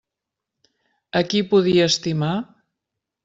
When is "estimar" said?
1.93-2.33